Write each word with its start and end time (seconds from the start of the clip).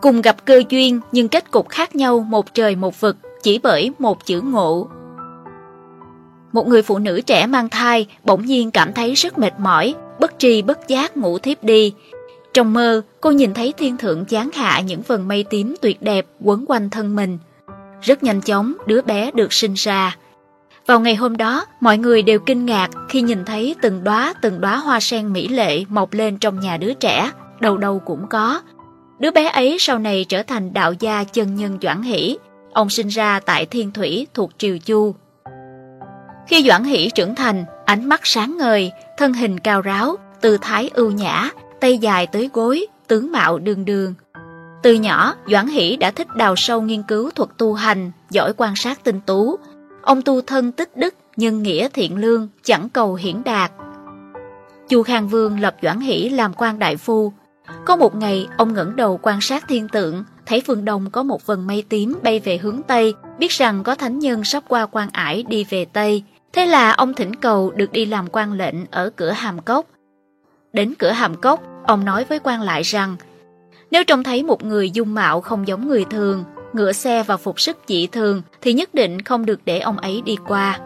Cùng 0.00 0.22
gặp 0.22 0.44
cơ 0.44 0.62
duyên 0.68 1.00
nhưng 1.12 1.28
kết 1.28 1.50
cục 1.50 1.68
khác 1.68 1.96
nhau 1.96 2.20
một 2.20 2.54
trời 2.54 2.76
một 2.76 3.00
vực 3.00 3.16
chỉ 3.42 3.58
bởi 3.58 3.90
một 3.98 4.26
chữ 4.26 4.40
ngộ. 4.40 4.88
Một 6.52 6.68
người 6.68 6.82
phụ 6.82 6.98
nữ 6.98 7.20
trẻ 7.20 7.46
mang 7.46 7.68
thai 7.68 8.06
bỗng 8.24 8.46
nhiên 8.46 8.70
cảm 8.70 8.92
thấy 8.92 9.14
rất 9.14 9.38
mệt 9.38 9.52
mỏi, 9.58 9.94
bất 10.20 10.38
tri 10.38 10.62
bất 10.62 10.88
giác 10.88 11.16
ngủ 11.16 11.38
thiếp 11.38 11.64
đi. 11.64 11.92
Trong 12.54 12.72
mơ, 12.72 13.02
cô 13.20 13.30
nhìn 13.30 13.54
thấy 13.54 13.72
thiên 13.72 13.96
thượng 13.96 14.24
giáng 14.28 14.50
hạ 14.54 14.80
những 14.80 15.02
vần 15.02 15.28
mây 15.28 15.44
tím 15.50 15.74
tuyệt 15.80 16.02
đẹp 16.02 16.26
quấn 16.40 16.64
quanh 16.68 16.90
thân 16.90 17.16
mình. 17.16 17.38
Rất 18.02 18.22
nhanh 18.22 18.40
chóng, 18.40 18.74
đứa 18.86 19.02
bé 19.02 19.30
được 19.30 19.52
sinh 19.52 19.74
ra. 19.74 20.16
Vào 20.86 21.00
ngày 21.00 21.14
hôm 21.14 21.36
đó, 21.36 21.66
mọi 21.80 21.98
người 21.98 22.22
đều 22.22 22.38
kinh 22.38 22.66
ngạc 22.66 22.90
khi 23.08 23.22
nhìn 23.22 23.44
thấy 23.44 23.74
từng 23.82 24.04
đóa 24.04 24.34
từng 24.42 24.60
đóa 24.60 24.76
hoa 24.76 25.00
sen 25.00 25.32
mỹ 25.32 25.48
lệ 25.48 25.84
mọc 25.88 26.12
lên 26.12 26.38
trong 26.38 26.60
nhà 26.60 26.76
đứa 26.76 26.94
trẻ, 26.94 27.30
đầu 27.60 27.76
đầu 27.76 27.98
cũng 27.98 28.26
có. 28.30 28.60
Đứa 29.18 29.30
bé 29.30 29.48
ấy 29.48 29.76
sau 29.80 29.98
này 29.98 30.26
trở 30.28 30.42
thành 30.42 30.72
đạo 30.72 30.92
gia 31.00 31.24
chân 31.24 31.54
nhân 31.54 31.78
Doãn 31.82 32.02
Hỷ. 32.02 32.38
Ông 32.72 32.90
sinh 32.90 33.08
ra 33.08 33.40
tại 33.40 33.66
Thiên 33.66 33.92
Thủy 33.92 34.26
thuộc 34.34 34.50
Triều 34.58 34.78
Chu. 34.78 35.14
Khi 36.48 36.64
Doãn 36.68 36.84
Hỷ 36.84 37.10
trưởng 37.14 37.34
thành, 37.34 37.64
ánh 37.84 38.08
mắt 38.08 38.20
sáng 38.24 38.56
ngời, 38.58 38.92
thân 39.16 39.32
hình 39.32 39.60
cao 39.60 39.80
ráo, 39.80 40.16
tư 40.40 40.58
thái 40.60 40.90
ưu 40.94 41.10
nhã, 41.10 41.50
tay 41.80 41.98
dài 41.98 42.26
tới 42.26 42.50
gối, 42.52 42.86
tướng 43.06 43.32
mạo 43.32 43.58
đường 43.58 43.84
đường. 43.84 44.14
Từ 44.82 44.94
nhỏ, 44.94 45.34
Doãn 45.46 45.66
Hỷ 45.66 45.96
đã 45.96 46.10
thích 46.10 46.36
đào 46.36 46.56
sâu 46.56 46.80
nghiên 46.80 47.02
cứu 47.02 47.30
thuật 47.30 47.50
tu 47.58 47.74
hành, 47.74 48.12
giỏi 48.30 48.52
quan 48.56 48.76
sát 48.76 49.04
tinh 49.04 49.20
tú. 49.26 49.58
Ông 50.02 50.22
tu 50.22 50.40
thân 50.40 50.72
tích 50.72 50.96
đức, 50.96 51.14
nhân 51.36 51.62
nghĩa 51.62 51.88
thiện 51.88 52.16
lương, 52.16 52.48
chẳng 52.64 52.88
cầu 52.88 53.14
hiển 53.14 53.44
đạt. 53.44 53.72
Chu 54.88 55.02
Khang 55.02 55.28
Vương 55.28 55.60
lập 55.60 55.76
Doãn 55.82 56.00
Hỷ 56.00 56.28
làm 56.28 56.52
quan 56.54 56.78
đại 56.78 56.96
phu. 56.96 57.32
Có 57.84 57.96
một 57.96 58.14
ngày, 58.14 58.48
ông 58.56 58.74
ngẩng 58.74 58.96
đầu 58.96 59.18
quan 59.22 59.40
sát 59.40 59.68
thiên 59.68 59.88
tượng, 59.88 60.24
thấy 60.46 60.62
phương 60.66 60.84
đông 60.84 61.10
có 61.10 61.22
một 61.22 61.46
vần 61.46 61.66
mây 61.66 61.84
tím 61.88 62.18
bay 62.22 62.40
về 62.40 62.58
hướng 62.58 62.82
Tây, 62.82 63.14
biết 63.38 63.52
rằng 63.52 63.82
có 63.82 63.94
thánh 63.94 64.18
nhân 64.18 64.44
sắp 64.44 64.62
qua 64.68 64.86
quan 64.86 65.08
ải 65.12 65.44
đi 65.48 65.64
về 65.70 65.84
Tây. 65.84 66.22
Thế 66.52 66.66
là 66.66 66.90
ông 66.90 67.14
thỉnh 67.14 67.34
cầu 67.34 67.70
được 67.70 67.92
đi 67.92 68.06
làm 68.06 68.26
quan 68.32 68.52
lệnh 68.52 68.74
ở 68.90 69.10
cửa 69.16 69.30
hàm 69.30 69.60
cốc. 69.60 69.86
Đến 70.72 70.94
cửa 70.98 71.10
hàm 71.10 71.34
cốc, 71.34 71.60
ông 71.86 72.04
nói 72.04 72.24
với 72.24 72.38
quan 72.38 72.62
lại 72.62 72.82
rằng 72.82 73.16
nếu 73.90 74.04
trông 74.04 74.22
thấy 74.22 74.42
một 74.42 74.64
người 74.64 74.90
dung 74.90 75.14
mạo 75.14 75.40
không 75.40 75.68
giống 75.68 75.88
người 75.88 76.04
thường, 76.04 76.44
ngựa 76.72 76.92
xe 76.92 77.22
và 77.22 77.36
phục 77.36 77.60
sức 77.60 77.78
dị 77.86 78.06
thường 78.06 78.42
thì 78.60 78.72
nhất 78.72 78.94
định 78.94 79.22
không 79.22 79.46
được 79.46 79.60
để 79.64 79.78
ông 79.78 79.98
ấy 79.98 80.22
đi 80.24 80.36
qua. 80.46 80.80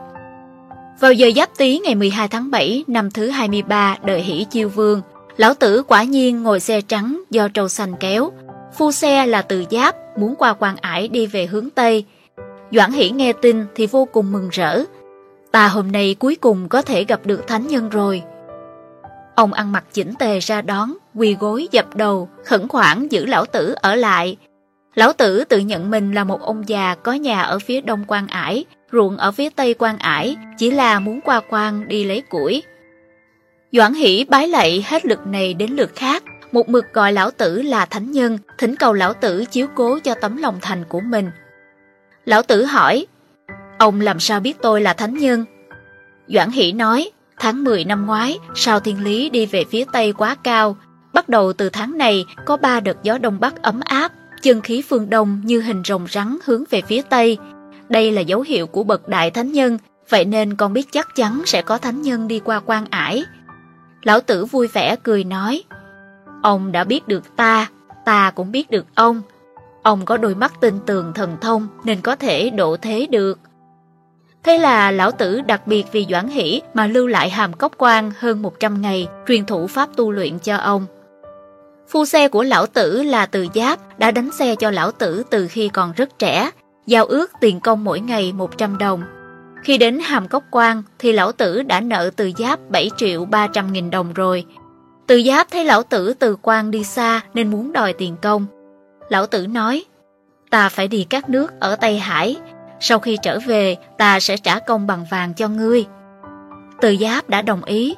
Vào 1.00 1.12
giờ 1.12 1.30
giáp 1.36 1.58
tý 1.58 1.78
ngày 1.78 1.94
12 1.94 2.28
tháng 2.28 2.50
7 2.50 2.84
năm 2.86 3.10
thứ 3.10 3.28
23 3.28 3.96
đời 4.04 4.22
hỷ 4.22 4.44
chiêu 4.50 4.68
vương, 4.68 5.02
lão 5.36 5.54
tử 5.54 5.82
quả 5.82 6.02
nhiên 6.02 6.42
ngồi 6.42 6.60
xe 6.60 6.80
trắng 6.80 7.22
do 7.30 7.48
trâu 7.48 7.68
xanh 7.68 7.94
kéo. 8.00 8.32
Phu 8.74 8.92
xe 8.92 9.26
là 9.26 9.42
từ 9.42 9.64
giáp, 9.70 9.96
muốn 10.18 10.34
qua 10.38 10.54
quan 10.54 10.76
ải 10.76 11.08
đi 11.08 11.26
về 11.26 11.46
hướng 11.46 11.70
Tây. 11.70 12.04
Doãn 12.70 12.92
hỷ 12.92 13.10
nghe 13.10 13.32
tin 13.32 13.64
thì 13.74 13.86
vô 13.86 14.08
cùng 14.12 14.32
mừng 14.32 14.48
rỡ. 14.52 14.82
Ta 15.52 15.68
hôm 15.68 15.92
nay 15.92 16.16
cuối 16.18 16.36
cùng 16.36 16.68
có 16.68 16.82
thể 16.82 17.04
gặp 17.04 17.20
được 17.26 17.46
thánh 17.46 17.66
nhân 17.66 17.88
rồi. 17.88 18.22
Ông 19.34 19.52
ăn 19.52 19.72
mặc 19.72 19.84
chỉnh 19.92 20.14
tề 20.18 20.38
ra 20.38 20.62
đón, 20.62 20.92
quỳ 21.14 21.36
gối 21.40 21.68
dập 21.70 21.96
đầu, 21.96 22.28
khẩn 22.44 22.68
khoản 22.68 23.08
giữ 23.08 23.26
lão 23.26 23.46
tử 23.46 23.74
ở 23.82 23.94
lại. 23.94 24.36
Lão 24.94 25.12
tử 25.12 25.44
tự 25.44 25.58
nhận 25.58 25.90
mình 25.90 26.12
là 26.12 26.24
một 26.24 26.42
ông 26.42 26.68
già 26.68 26.94
có 26.94 27.12
nhà 27.12 27.42
ở 27.42 27.58
phía 27.58 27.80
đông 27.80 28.04
quan 28.06 28.26
ải, 28.26 28.64
ruộng 28.92 29.16
ở 29.16 29.32
phía 29.32 29.48
tây 29.50 29.74
quan 29.78 29.98
ải, 29.98 30.36
chỉ 30.58 30.70
là 30.70 31.00
muốn 31.00 31.20
qua 31.20 31.40
quan 31.48 31.88
đi 31.88 32.04
lấy 32.04 32.20
củi. 32.20 32.62
Doãn 33.72 33.94
hỷ 33.94 34.24
bái 34.28 34.48
lạy 34.48 34.84
hết 34.88 35.06
lượt 35.06 35.26
này 35.26 35.54
đến 35.54 35.70
lượt 35.70 35.90
khác, 35.96 36.22
một 36.52 36.68
mực 36.68 36.84
gọi 36.92 37.12
lão 37.12 37.30
tử 37.30 37.62
là 37.62 37.86
thánh 37.86 38.10
nhân, 38.10 38.38
thỉnh 38.58 38.76
cầu 38.76 38.92
lão 38.92 39.14
tử 39.14 39.44
chiếu 39.44 39.66
cố 39.74 39.98
cho 39.98 40.14
tấm 40.14 40.36
lòng 40.36 40.58
thành 40.62 40.84
của 40.88 41.00
mình. 41.00 41.30
Lão 42.24 42.42
tử 42.42 42.64
hỏi, 42.64 43.06
ông 43.78 44.00
làm 44.00 44.20
sao 44.20 44.40
biết 44.40 44.56
tôi 44.62 44.80
là 44.80 44.92
thánh 44.92 45.14
nhân? 45.14 45.44
Doãn 46.28 46.50
hỷ 46.50 46.72
nói, 46.72 47.10
Tháng 47.38 47.64
10 47.64 47.84
năm 47.84 48.06
ngoái, 48.06 48.38
sao 48.54 48.80
thiên 48.80 49.04
lý 49.04 49.30
đi 49.30 49.46
về 49.46 49.64
phía 49.70 49.84
Tây 49.92 50.12
quá 50.12 50.36
cao. 50.44 50.76
Bắt 51.12 51.28
đầu 51.28 51.52
từ 51.52 51.70
tháng 51.70 51.98
này, 51.98 52.24
có 52.46 52.56
ba 52.56 52.80
đợt 52.80 53.02
gió 53.02 53.18
Đông 53.18 53.40
Bắc 53.40 53.62
ấm 53.62 53.80
áp, 53.84 54.12
chân 54.42 54.60
khí 54.60 54.82
phương 54.88 55.10
Đông 55.10 55.40
như 55.44 55.60
hình 55.60 55.82
rồng 55.84 56.06
rắn 56.10 56.38
hướng 56.44 56.64
về 56.70 56.82
phía 56.88 57.02
Tây. 57.02 57.38
Đây 57.88 58.10
là 58.10 58.20
dấu 58.20 58.40
hiệu 58.40 58.66
của 58.66 58.84
bậc 58.84 59.08
đại 59.08 59.30
thánh 59.30 59.52
nhân, 59.52 59.78
vậy 60.08 60.24
nên 60.24 60.56
con 60.56 60.72
biết 60.72 60.92
chắc 60.92 61.08
chắn 61.16 61.42
sẽ 61.46 61.62
có 61.62 61.78
thánh 61.78 62.02
nhân 62.02 62.28
đi 62.28 62.40
qua 62.44 62.60
quan 62.66 62.86
ải. 62.90 63.24
Lão 64.02 64.20
tử 64.20 64.44
vui 64.44 64.68
vẻ 64.68 64.96
cười 65.02 65.24
nói, 65.24 65.64
Ông 66.42 66.72
đã 66.72 66.84
biết 66.84 67.08
được 67.08 67.36
ta, 67.36 67.68
ta 68.04 68.30
cũng 68.30 68.52
biết 68.52 68.70
được 68.70 68.86
ông. 68.94 69.22
Ông 69.82 70.04
có 70.04 70.16
đôi 70.16 70.34
mắt 70.34 70.52
tinh 70.60 70.78
tường 70.86 71.12
thần 71.14 71.36
thông 71.40 71.68
nên 71.84 72.00
có 72.00 72.16
thể 72.16 72.50
độ 72.50 72.76
thế 72.76 73.06
được. 73.10 73.38
Thế 74.42 74.58
là 74.58 74.90
lão 74.90 75.10
tử 75.10 75.40
đặc 75.40 75.66
biệt 75.66 75.86
vì 75.92 76.06
Doãn 76.10 76.28
Hỷ 76.28 76.62
mà 76.74 76.86
lưu 76.86 77.06
lại 77.06 77.30
hàm 77.30 77.52
cốc 77.52 77.72
quan 77.78 78.12
hơn 78.18 78.42
100 78.42 78.80
ngày, 78.80 79.08
truyền 79.28 79.46
thụ 79.46 79.66
pháp 79.66 79.88
tu 79.96 80.10
luyện 80.10 80.38
cho 80.38 80.56
ông. 80.56 80.86
Phu 81.88 82.04
xe 82.04 82.28
của 82.28 82.42
lão 82.42 82.66
tử 82.66 83.02
là 83.02 83.26
từ 83.26 83.46
giáp 83.54 83.98
đã 83.98 84.10
đánh 84.10 84.30
xe 84.38 84.54
cho 84.54 84.70
lão 84.70 84.92
tử 84.92 85.22
từ 85.30 85.48
khi 85.48 85.68
còn 85.68 85.92
rất 85.92 86.18
trẻ, 86.18 86.50
giao 86.86 87.04
ước 87.04 87.30
tiền 87.40 87.60
công 87.60 87.84
mỗi 87.84 88.00
ngày 88.00 88.32
100 88.32 88.78
đồng. 88.78 89.02
Khi 89.62 89.78
đến 89.78 89.98
hàm 89.98 90.28
cốc 90.28 90.44
quan 90.50 90.82
thì 90.98 91.12
lão 91.12 91.32
tử 91.32 91.62
đã 91.62 91.80
nợ 91.80 92.10
từ 92.16 92.30
giáp 92.38 92.70
7 92.70 92.90
triệu 92.96 93.24
300 93.24 93.72
nghìn 93.72 93.90
đồng 93.90 94.12
rồi. 94.12 94.44
Từ 95.06 95.22
giáp 95.22 95.50
thấy 95.50 95.64
lão 95.64 95.82
tử 95.82 96.14
từ 96.18 96.36
quan 96.42 96.70
đi 96.70 96.84
xa 96.84 97.20
nên 97.34 97.50
muốn 97.50 97.72
đòi 97.72 97.92
tiền 97.92 98.16
công. 98.22 98.46
Lão 99.08 99.26
tử 99.26 99.46
nói, 99.46 99.84
ta 100.50 100.68
phải 100.68 100.88
đi 100.88 101.06
các 101.10 101.28
nước 101.28 101.60
ở 101.60 101.76
Tây 101.76 101.98
Hải, 101.98 102.36
sau 102.80 102.98
khi 102.98 103.18
trở 103.22 103.38
về, 103.46 103.76
ta 103.98 104.20
sẽ 104.20 104.36
trả 104.36 104.58
công 104.58 104.86
bằng 104.86 105.04
vàng 105.10 105.34
cho 105.34 105.48
ngươi. 105.48 105.84
Từ 106.80 106.96
Giáp 107.00 107.28
đã 107.28 107.42
đồng 107.42 107.64
ý. 107.64 107.94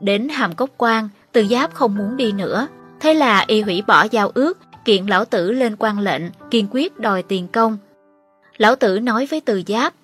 Đến 0.00 0.28
hàm 0.28 0.54
cốc 0.54 0.70
quan, 0.76 1.08
Từ 1.32 1.46
Giáp 1.46 1.74
không 1.74 1.96
muốn 1.96 2.16
đi 2.16 2.32
nữa. 2.32 2.66
Thế 3.00 3.14
là 3.14 3.44
y 3.46 3.62
hủy 3.62 3.82
bỏ 3.86 4.06
giao 4.10 4.30
ước, 4.34 4.58
kiện 4.84 5.06
lão 5.06 5.24
tử 5.24 5.52
lên 5.52 5.76
quan 5.78 5.98
lệnh, 5.98 6.22
kiên 6.50 6.66
quyết 6.70 6.98
đòi 6.98 7.22
tiền 7.22 7.48
công. 7.48 7.78
Lão 8.56 8.76
tử 8.76 8.98
nói 8.98 9.26
với 9.26 9.40
Từ 9.40 9.62
Giáp, 9.66 9.94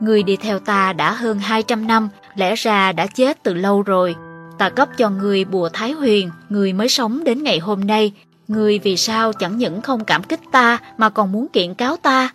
Người 0.00 0.22
đi 0.22 0.36
theo 0.36 0.58
ta 0.58 0.92
đã 0.92 1.12
hơn 1.12 1.38
200 1.38 1.86
năm, 1.86 2.08
lẽ 2.34 2.54
ra 2.54 2.92
đã 2.92 3.06
chết 3.06 3.42
từ 3.42 3.54
lâu 3.54 3.82
rồi. 3.82 4.16
Ta 4.58 4.70
cấp 4.70 4.88
cho 4.96 5.10
người 5.10 5.44
bùa 5.44 5.68
Thái 5.72 5.92
Huyền, 5.92 6.30
người 6.48 6.72
mới 6.72 6.88
sống 6.88 7.24
đến 7.24 7.42
ngày 7.42 7.58
hôm 7.58 7.80
nay. 7.80 8.12
Người 8.48 8.78
vì 8.78 8.96
sao 8.96 9.32
chẳng 9.32 9.58
những 9.58 9.80
không 9.80 10.04
cảm 10.04 10.22
kích 10.22 10.40
ta 10.52 10.78
mà 10.98 11.10
còn 11.10 11.32
muốn 11.32 11.46
kiện 11.52 11.74
cáo 11.74 11.96
ta? 11.96 12.30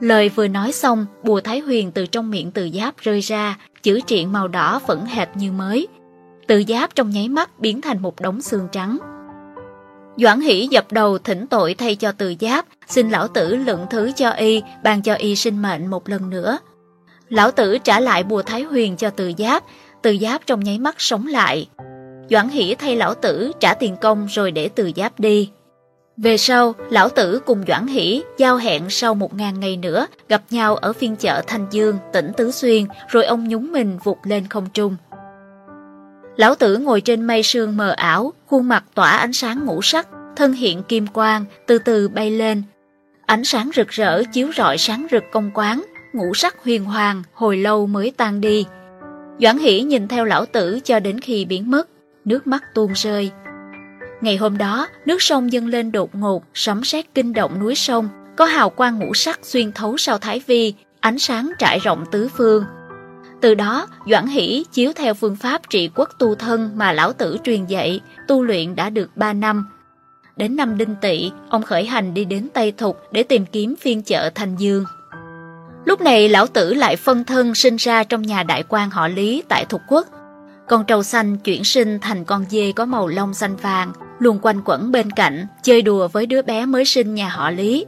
Lời 0.00 0.28
vừa 0.28 0.48
nói 0.48 0.72
xong, 0.72 1.06
bùa 1.22 1.40
Thái 1.40 1.60
Huyền 1.60 1.92
từ 1.92 2.06
trong 2.06 2.30
miệng 2.30 2.50
từ 2.50 2.70
giáp 2.74 2.98
rơi 2.98 3.20
ra, 3.20 3.58
chữ 3.82 4.00
triện 4.06 4.32
màu 4.32 4.48
đỏ 4.48 4.80
vẫn 4.86 5.06
hệt 5.06 5.28
như 5.34 5.52
mới. 5.52 5.88
Từ 6.46 6.62
giáp 6.68 6.94
trong 6.94 7.10
nháy 7.10 7.28
mắt 7.28 7.60
biến 7.60 7.80
thành 7.80 8.02
một 8.02 8.20
đống 8.20 8.42
xương 8.42 8.68
trắng. 8.72 8.98
Doãn 10.16 10.40
hỷ 10.40 10.66
dập 10.66 10.92
đầu 10.92 11.18
thỉnh 11.18 11.46
tội 11.46 11.74
thay 11.74 11.96
cho 11.96 12.12
từ 12.12 12.34
giáp, 12.40 12.66
xin 12.88 13.10
lão 13.10 13.28
tử 13.28 13.56
lượng 13.56 13.86
thứ 13.90 14.12
cho 14.16 14.30
y, 14.30 14.62
ban 14.82 15.02
cho 15.02 15.14
y 15.14 15.36
sinh 15.36 15.62
mệnh 15.62 15.86
một 15.86 16.08
lần 16.08 16.30
nữa. 16.30 16.58
Lão 17.28 17.50
tử 17.50 17.78
trả 17.78 18.00
lại 18.00 18.22
bùa 18.22 18.42
Thái 18.42 18.62
Huyền 18.62 18.96
cho 18.96 19.10
từ 19.10 19.32
giáp, 19.38 19.64
từ 20.02 20.16
giáp 20.20 20.46
trong 20.46 20.64
nháy 20.64 20.78
mắt 20.78 20.94
sống 20.98 21.26
lại. 21.26 21.68
Doãn 22.30 22.48
hỷ 22.48 22.74
thay 22.74 22.96
lão 22.96 23.14
tử 23.14 23.52
trả 23.60 23.74
tiền 23.74 23.96
công 24.00 24.26
rồi 24.26 24.50
để 24.50 24.68
từ 24.68 24.90
giáp 24.96 25.20
đi. 25.20 25.50
Về 26.16 26.36
sau, 26.36 26.74
lão 26.90 27.08
tử 27.08 27.40
cùng 27.46 27.64
Doãn 27.68 27.86
Hỷ 27.86 28.22
giao 28.38 28.56
hẹn 28.56 28.90
sau 28.90 29.14
một 29.14 29.34
ngàn 29.34 29.60
ngày 29.60 29.76
nữa 29.76 30.06
gặp 30.28 30.42
nhau 30.50 30.76
ở 30.76 30.92
phiên 30.92 31.16
chợ 31.16 31.42
Thanh 31.46 31.66
Dương, 31.70 31.98
tỉnh 32.12 32.32
Tứ 32.36 32.50
Xuyên, 32.50 32.84
rồi 33.08 33.24
ông 33.24 33.48
nhúng 33.48 33.72
mình 33.72 33.98
vụt 34.04 34.18
lên 34.24 34.48
không 34.48 34.68
trung. 34.74 34.96
Lão 36.36 36.54
tử 36.54 36.76
ngồi 36.76 37.00
trên 37.00 37.22
mây 37.22 37.42
sương 37.42 37.76
mờ 37.76 37.90
ảo, 37.90 38.32
khuôn 38.46 38.68
mặt 38.68 38.84
tỏa 38.94 39.10
ánh 39.10 39.32
sáng 39.32 39.66
ngũ 39.66 39.82
sắc, 39.82 40.08
thân 40.36 40.52
hiện 40.52 40.82
kim 40.82 41.06
quang, 41.06 41.44
từ 41.66 41.78
từ 41.78 42.08
bay 42.08 42.30
lên. 42.30 42.62
Ánh 43.26 43.44
sáng 43.44 43.70
rực 43.74 43.88
rỡ 43.88 44.22
chiếu 44.32 44.52
rọi 44.56 44.78
sáng 44.78 45.06
rực 45.10 45.24
công 45.32 45.50
quán, 45.54 45.84
ngũ 46.12 46.34
sắc 46.34 46.64
huyền 46.64 46.84
hoàng, 46.84 47.22
hồi 47.32 47.56
lâu 47.56 47.86
mới 47.86 48.12
tan 48.16 48.40
đi. 48.40 48.66
Doãn 49.38 49.58
Hỷ 49.58 49.82
nhìn 49.82 50.08
theo 50.08 50.24
lão 50.24 50.46
tử 50.46 50.80
cho 50.84 51.00
đến 51.00 51.20
khi 51.20 51.44
biến 51.44 51.70
mất, 51.70 51.88
nước 52.24 52.46
mắt 52.46 52.62
tuôn 52.74 52.92
rơi. 52.92 53.30
Ngày 54.20 54.36
hôm 54.36 54.58
đó, 54.58 54.88
nước 55.06 55.22
sông 55.22 55.52
dâng 55.52 55.66
lên 55.66 55.92
đột 55.92 56.14
ngột, 56.14 56.44
sấm 56.54 56.84
sét 56.84 57.14
kinh 57.14 57.32
động 57.32 57.60
núi 57.60 57.74
sông, 57.74 58.08
có 58.36 58.44
hào 58.44 58.70
quang 58.70 58.98
ngũ 58.98 59.14
sắc 59.14 59.40
xuyên 59.42 59.72
thấu 59.72 59.96
sau 59.96 60.18
thái 60.18 60.40
vi, 60.46 60.74
ánh 61.00 61.18
sáng 61.18 61.52
trải 61.58 61.78
rộng 61.78 62.04
tứ 62.12 62.28
phương. 62.36 62.64
Từ 63.40 63.54
đó, 63.54 63.86
Doãn 64.10 64.26
Hỷ 64.26 64.64
chiếu 64.72 64.92
theo 64.92 65.14
phương 65.14 65.36
pháp 65.36 65.70
trị 65.70 65.90
quốc 65.94 66.08
tu 66.18 66.34
thân 66.34 66.70
mà 66.74 66.92
lão 66.92 67.12
tử 67.12 67.36
truyền 67.44 67.66
dạy, 67.66 68.00
tu 68.28 68.42
luyện 68.42 68.76
đã 68.76 68.90
được 68.90 69.16
3 69.16 69.32
năm. 69.32 69.66
Đến 70.36 70.56
năm 70.56 70.78
Đinh 70.78 70.94
Tỵ, 71.00 71.30
ông 71.48 71.62
khởi 71.62 71.84
hành 71.86 72.14
đi 72.14 72.24
đến 72.24 72.48
Tây 72.54 72.72
Thục 72.72 72.98
để 73.12 73.22
tìm 73.22 73.46
kiếm 73.46 73.74
phiên 73.80 74.02
chợ 74.02 74.30
Thanh 74.34 74.56
Dương. 74.56 74.84
Lúc 75.84 76.00
này 76.00 76.28
lão 76.28 76.46
tử 76.46 76.74
lại 76.74 76.96
phân 76.96 77.24
thân 77.24 77.54
sinh 77.54 77.76
ra 77.76 78.04
trong 78.04 78.22
nhà 78.22 78.42
đại 78.42 78.64
quan 78.68 78.90
họ 78.90 79.08
Lý 79.08 79.42
tại 79.48 79.64
Thục 79.64 79.80
Quốc. 79.88 80.08
Con 80.68 80.84
trâu 80.84 81.02
xanh 81.02 81.36
chuyển 81.38 81.64
sinh 81.64 81.98
thành 82.00 82.24
con 82.24 82.44
dê 82.50 82.72
có 82.72 82.84
màu 82.84 83.08
lông 83.08 83.34
xanh 83.34 83.56
vàng, 83.56 83.92
luôn 84.18 84.38
quanh 84.42 84.60
quẩn 84.64 84.92
bên 84.92 85.10
cạnh, 85.10 85.46
chơi 85.62 85.82
đùa 85.82 86.08
với 86.08 86.26
đứa 86.26 86.42
bé 86.42 86.66
mới 86.66 86.84
sinh 86.84 87.14
nhà 87.14 87.28
họ 87.28 87.50
Lý. 87.50 87.86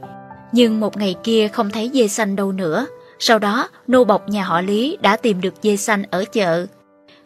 Nhưng 0.51 0.79
một 0.79 0.97
ngày 0.97 1.15
kia 1.23 1.47
không 1.47 1.69
thấy 1.69 1.91
dê 1.93 2.07
xanh 2.07 2.35
đâu 2.35 2.51
nữa. 2.51 2.85
Sau 3.19 3.39
đó, 3.39 3.69
nô 3.87 4.03
bộc 4.03 4.29
nhà 4.29 4.43
họ 4.43 4.61
Lý 4.61 4.97
đã 5.01 5.17
tìm 5.17 5.41
được 5.41 5.53
dê 5.61 5.77
xanh 5.77 6.03
ở 6.11 6.25
chợ. 6.33 6.65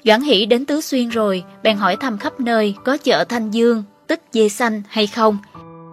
Doãn 0.03 0.21
Hỷ 0.21 0.45
đến 0.45 0.65
Tứ 0.65 0.81
Xuyên 0.81 1.09
rồi, 1.09 1.43
bèn 1.63 1.77
hỏi 1.77 1.95
thăm 1.95 2.17
khắp 2.17 2.39
nơi 2.39 2.75
có 2.85 2.97
chợ 2.97 3.23
Thanh 3.23 3.51
Dương, 3.51 3.83
tức 4.11 4.19
dê 4.31 4.49
xanh 4.49 4.81
hay 4.89 5.07
không. 5.07 5.37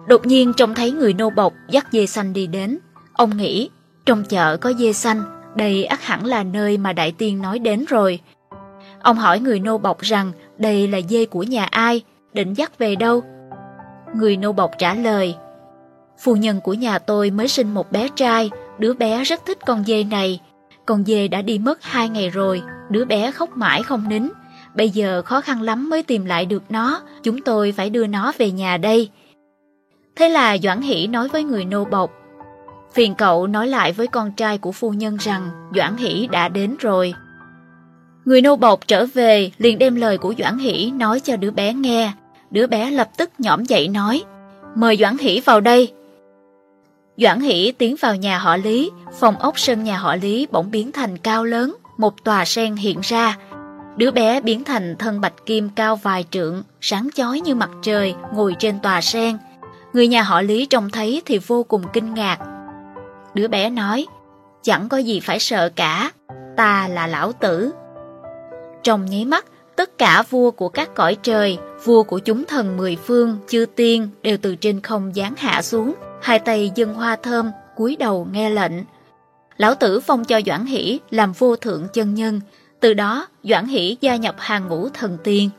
Đột 0.07 0.25
nhiên 0.25 0.53
trông 0.57 0.75
thấy 0.75 0.91
người 0.91 1.13
nô 1.13 1.29
bộc 1.29 1.53
dắt 1.69 1.87
dê 1.91 2.05
xanh 2.05 2.33
đi 2.33 2.47
đến. 2.47 2.77
Ông 3.13 3.37
nghĩ, 3.37 3.69
trong 4.05 4.23
chợ 4.23 4.57
có 4.57 4.73
dê 4.73 4.93
xanh, 4.93 5.21
đây 5.55 5.85
ắt 5.85 6.03
hẳn 6.03 6.25
là 6.25 6.43
nơi 6.43 6.77
mà 6.77 6.93
Đại 6.93 7.11
Tiên 7.11 7.41
nói 7.41 7.59
đến 7.59 7.85
rồi. 7.89 8.19
Ông 9.01 9.17
hỏi 9.17 9.39
người 9.39 9.59
nô 9.59 9.77
bộc 9.77 9.99
rằng 9.99 10.31
đây 10.57 10.87
là 10.87 10.99
dê 11.09 11.25
của 11.25 11.43
nhà 11.43 11.65
ai, 11.65 12.01
định 12.33 12.53
dắt 12.53 12.77
về 12.77 12.95
đâu? 12.95 13.23
Người 14.15 14.37
nô 14.37 14.51
bộc 14.51 14.71
trả 14.77 14.93
lời, 14.93 15.35
phu 16.23 16.35
nhân 16.35 16.61
của 16.61 16.73
nhà 16.73 16.99
tôi 16.99 17.31
mới 17.31 17.47
sinh 17.47 17.73
một 17.73 17.91
bé 17.91 18.07
trai, 18.15 18.49
đứa 18.79 18.93
bé 18.93 19.23
rất 19.23 19.45
thích 19.45 19.57
con 19.65 19.83
dê 19.83 20.03
này. 20.03 20.39
Con 20.85 21.03
dê 21.05 21.27
đã 21.27 21.41
đi 21.41 21.59
mất 21.59 21.83
hai 21.83 22.09
ngày 22.09 22.29
rồi, 22.29 22.61
đứa 22.89 23.05
bé 23.05 23.31
khóc 23.31 23.57
mãi 23.57 23.83
không 23.83 24.09
nín. 24.09 24.29
Bây 24.79 24.89
giờ 24.89 25.21
khó 25.25 25.41
khăn 25.41 25.61
lắm 25.61 25.89
mới 25.89 26.03
tìm 26.03 26.25
lại 26.25 26.45
được 26.45 26.63
nó, 26.69 27.01
chúng 27.23 27.41
tôi 27.41 27.71
phải 27.71 27.89
đưa 27.89 28.07
nó 28.07 28.31
về 28.37 28.51
nhà 28.51 28.77
đây. 28.77 29.09
Thế 30.15 30.29
là 30.29 30.57
Doãn 30.57 30.81
Hỷ 30.81 31.07
nói 31.07 31.27
với 31.27 31.43
người 31.43 31.65
nô 31.65 31.85
bộc, 31.85 32.11
phiền 32.93 33.15
cậu 33.15 33.47
nói 33.47 33.67
lại 33.67 33.93
với 33.93 34.07
con 34.07 34.31
trai 34.31 34.57
của 34.57 34.71
phu 34.71 34.91
nhân 34.91 35.17
rằng 35.17 35.49
Doãn 35.75 35.97
Hỷ 35.97 36.27
đã 36.31 36.49
đến 36.49 36.75
rồi. 36.79 37.13
Người 38.25 38.41
nô 38.41 38.55
bộc 38.55 38.87
trở 38.87 39.05
về 39.13 39.51
liền 39.57 39.79
đem 39.79 39.95
lời 39.95 40.17
của 40.17 40.33
Doãn 40.37 40.57
Hỷ 40.57 40.91
nói 40.91 41.19
cho 41.19 41.35
đứa 41.35 41.51
bé 41.51 41.73
nghe. 41.73 42.11
Đứa 42.51 42.67
bé 42.67 42.91
lập 42.91 43.09
tức 43.17 43.29
nhõm 43.37 43.63
dậy 43.63 43.87
nói, 43.87 44.23
mời 44.75 44.97
Doãn 44.97 45.17
Hỷ 45.17 45.41
vào 45.45 45.61
đây. 45.61 45.91
Doãn 47.17 47.39
Hỷ 47.39 47.71
tiến 47.71 47.95
vào 47.99 48.15
nhà 48.15 48.37
họ 48.37 48.57
Lý, 48.57 48.91
phòng 49.19 49.35
ốc 49.39 49.59
sân 49.59 49.83
nhà 49.83 49.97
họ 49.97 50.15
Lý 50.15 50.47
bỗng 50.51 50.71
biến 50.71 50.91
thành 50.91 51.17
cao 51.17 51.45
lớn, 51.45 51.75
một 51.97 52.23
tòa 52.23 52.45
sen 52.45 52.75
hiện 52.75 52.99
ra. 53.03 53.37
Đứa 53.99 54.11
bé 54.11 54.41
biến 54.41 54.63
thành 54.63 54.95
thân 54.95 55.21
bạch 55.21 55.45
kim 55.45 55.69
cao 55.69 55.95
vài 55.95 56.25
trượng, 56.31 56.63
sáng 56.81 57.09
chói 57.15 57.41
như 57.41 57.55
mặt 57.55 57.69
trời, 57.81 58.13
ngồi 58.33 58.55
trên 58.59 58.79
tòa 58.79 59.01
sen. 59.01 59.37
Người 59.93 60.07
nhà 60.07 60.21
họ 60.21 60.41
Lý 60.41 60.65
trông 60.65 60.89
thấy 60.89 61.21
thì 61.25 61.37
vô 61.37 61.63
cùng 61.63 61.83
kinh 61.93 62.13
ngạc. 62.13 62.37
Đứa 63.33 63.47
bé 63.47 63.69
nói, 63.69 64.05
chẳng 64.63 64.89
có 64.89 64.97
gì 64.97 65.19
phải 65.19 65.39
sợ 65.39 65.69
cả, 65.75 66.11
ta 66.57 66.87
là 66.87 67.07
lão 67.07 67.31
tử. 67.31 67.71
Trong 68.83 69.05
nháy 69.05 69.25
mắt, 69.25 69.45
tất 69.75 69.97
cả 69.97 70.23
vua 70.29 70.51
của 70.51 70.69
các 70.69 70.95
cõi 70.95 71.17
trời, 71.23 71.57
vua 71.83 72.03
của 72.03 72.19
chúng 72.19 72.45
thần 72.45 72.77
mười 72.77 72.95
phương, 72.95 73.37
chư 73.47 73.65
tiên 73.75 74.09
đều 74.21 74.37
từ 74.37 74.55
trên 74.55 74.81
không 74.81 75.11
giáng 75.15 75.33
hạ 75.37 75.61
xuống, 75.61 75.95
hai 76.21 76.39
tay 76.39 76.71
dân 76.75 76.93
hoa 76.93 77.15
thơm, 77.15 77.51
cúi 77.75 77.95
đầu 77.95 78.27
nghe 78.31 78.49
lệnh. 78.49 78.73
Lão 79.57 79.75
tử 79.75 79.99
phong 79.99 80.25
cho 80.25 80.41
Doãn 80.45 80.65
Hỷ 80.65 80.99
làm 81.09 81.31
vô 81.31 81.55
thượng 81.55 81.87
chân 81.93 82.13
nhân, 82.13 82.41
từ 82.79 82.93
đó 82.93 83.27
Doãn 83.43 83.65
Hỷ 83.65 83.97
gia 84.01 84.15
nhập 84.15 84.35
hàng 84.37 84.67
ngũ 84.67 84.89
thần 84.89 85.17
tiên. 85.23 85.49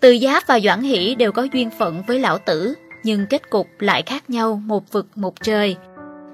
Từ 0.00 0.18
Giáp 0.22 0.46
và 0.46 0.60
Doãn 0.60 0.82
Hỷ 0.82 1.14
đều 1.14 1.32
có 1.32 1.46
duyên 1.52 1.70
phận 1.78 2.02
với 2.06 2.18
lão 2.18 2.38
tử, 2.38 2.74
nhưng 3.04 3.26
kết 3.30 3.50
cục 3.50 3.66
lại 3.78 4.02
khác 4.06 4.30
nhau 4.30 4.62
một 4.64 4.92
vực 4.92 5.06
một 5.14 5.34
trời. 5.42 5.76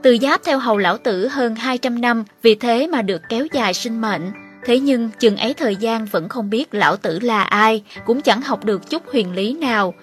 Từ 0.03 0.17
Giáp 0.23 0.41
theo 0.45 0.59
hầu 0.59 0.79
lão 0.79 0.99
tử 0.99 1.29
hơn 1.29 1.55
200 1.55 2.01
năm, 2.01 2.25
vì 2.43 2.55
thế 2.55 2.87
mà 2.87 3.03
được 3.03 3.23
kéo 3.29 3.47
dài 3.53 3.75
sinh 3.75 4.01
mệnh. 4.01 4.33
Thế 4.65 4.81
nhưng 4.81 5.11
chừng 5.19 5.37
ấy 5.37 5.55
thời 5.55 5.77
gian 5.77 6.07
vẫn 6.07 6.29
không 6.29 6.51
biết 6.51 6.75
lão 6.75 6.97
tử 6.97 7.19
là 7.21 7.43
ai, 7.43 7.83
cũng 8.07 8.23
chẳng 8.23 8.43
học 8.43 8.65
được 8.65 8.91
chút 8.91 9.03
huyền 9.13 9.35
lý 9.35 9.55
nào. 9.55 9.95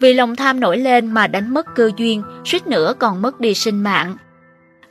Vì 0.00 0.14
lòng 0.14 0.36
tham 0.36 0.60
nổi 0.60 0.78
lên 0.78 1.06
mà 1.06 1.26
đánh 1.26 1.54
mất 1.54 1.66
cơ 1.74 1.90
duyên, 1.96 2.22
suýt 2.44 2.66
nữa 2.66 2.94
còn 2.98 3.22
mất 3.22 3.40
đi 3.40 3.54
sinh 3.54 3.82
mạng. 3.82 4.16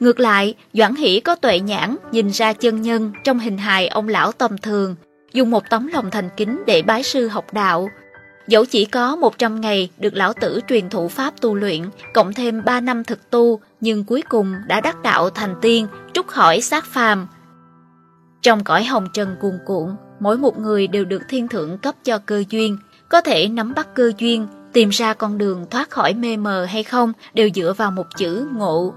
Ngược 0.06 0.20
lại, 0.20 0.56
Doãn 0.74 0.96
Hỷ 0.96 1.20
có 1.20 1.36
tuệ 1.36 1.60
nhãn, 1.60 1.96
nhìn 2.12 2.30
ra 2.30 2.54
chân 2.54 2.82
nhân 2.82 3.12
trong 3.24 3.40
hình 3.40 3.58
hài 3.58 3.88
ông 3.88 4.08
lão 4.08 4.32
tầm 4.32 4.58
thường, 4.58 4.96
dùng 5.34 5.52
một 5.52 5.70
tấm 5.70 5.88
lòng 5.88 6.12
thành 6.12 6.30
kính 6.38 6.64
để 6.68 6.82
bái 6.82 7.04
sư 7.04 7.28
học 7.28 7.46
đạo. 7.54 7.90
Dẫu 8.48 8.66
chỉ 8.66 8.86
có 8.86 9.16
100 9.16 9.62
ngày 9.62 9.90
được 9.98 10.14
lão 10.14 10.34
tử 10.34 10.60
truyền 10.68 10.90
thủ 10.90 11.08
pháp 11.08 11.42
tu 11.42 11.56
luyện, 11.56 11.82
cộng 12.14 12.34
thêm 12.34 12.64
3 12.66 12.80
năm 12.80 13.04
thực 13.04 13.30
tu, 13.30 13.60
nhưng 13.82 14.04
cuối 14.04 14.22
cùng 14.30 14.56
đã 14.68 14.82
đắc 14.82 15.02
đạo 15.04 15.30
thành 15.30 15.56
tiên, 15.62 15.88
trút 16.14 16.28
khỏi 16.28 16.62
xác 16.62 16.86
phàm. 16.86 17.28
Trong 18.42 18.64
cõi 18.64 18.84
hồng 18.84 19.08
trần 19.14 19.36
cuồn 19.42 19.60
cuộn, 19.66 19.96
mỗi 20.20 20.38
một 20.38 20.60
người 20.60 20.88
đều 20.88 21.06
được 21.06 21.22
thiên 21.30 21.48
thượng 21.48 21.78
cấp 21.78 21.96
cho 22.04 22.18
cơ 22.18 22.44
duyên, 22.50 22.78
có 23.10 23.22
thể 23.22 23.48
nắm 23.48 23.74
bắt 23.74 23.88
cơ 23.96 24.12
duyên, 24.18 24.48
tìm 24.74 24.90
ra 24.90 25.14
con 25.14 25.38
đường 25.38 25.66
thoát 25.70 25.90
khỏi 25.90 26.14
mê 26.14 26.38
mờ 26.38 26.66
hay 26.66 26.84
không 26.84 27.14
đều 27.34 27.50
dựa 27.56 27.74
vào 27.78 27.92
một 27.92 28.06
chữ 28.18 28.48
ngộ. 28.54 28.94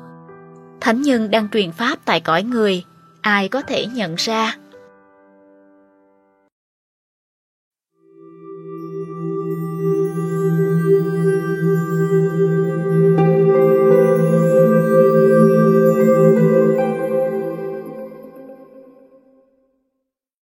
Thánh 0.81 1.03
nhân 1.03 1.31
đang 1.31 1.49
truyền 1.53 1.73
pháp 1.73 1.99
tại 2.05 2.21
cõi 2.21 2.43
người, 2.43 2.85
ai 3.21 3.49
có 3.49 3.63
thể 3.63 3.87
nhận 3.87 4.15
ra? 4.15 4.57